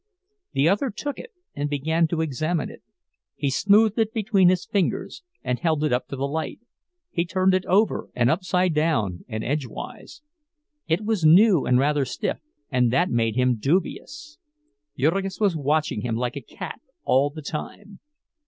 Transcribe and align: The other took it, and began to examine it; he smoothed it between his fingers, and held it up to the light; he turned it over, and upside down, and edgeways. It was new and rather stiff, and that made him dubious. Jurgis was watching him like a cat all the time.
The 0.53 0.67
other 0.67 0.89
took 0.89 1.19
it, 1.19 1.31
and 1.53 1.69
began 1.69 2.07
to 2.07 2.21
examine 2.21 2.71
it; 2.71 2.81
he 3.35 3.51
smoothed 3.51 3.99
it 3.99 4.15
between 4.15 4.49
his 4.49 4.65
fingers, 4.65 5.21
and 5.43 5.59
held 5.59 5.83
it 5.83 5.93
up 5.93 6.07
to 6.07 6.15
the 6.15 6.27
light; 6.27 6.59
he 7.11 7.23
turned 7.23 7.53
it 7.53 7.67
over, 7.67 8.09
and 8.15 8.27
upside 8.27 8.73
down, 8.73 9.23
and 9.27 9.43
edgeways. 9.43 10.23
It 10.87 11.05
was 11.05 11.23
new 11.23 11.67
and 11.67 11.77
rather 11.77 12.03
stiff, 12.05 12.39
and 12.71 12.91
that 12.91 13.11
made 13.11 13.35
him 13.35 13.59
dubious. 13.59 14.39
Jurgis 14.97 15.39
was 15.39 15.55
watching 15.55 16.01
him 16.01 16.15
like 16.15 16.35
a 16.35 16.41
cat 16.41 16.81
all 17.03 17.29
the 17.29 17.43
time. 17.43 17.99